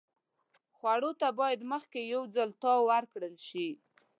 [0.75, 3.67] خوړو ته باید مخکې یو ځل تاو ورکړل شي.